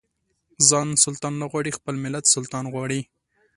[0.69, 3.01] ځان سلطان نه غواړي خپل ملت سلطان غواړي.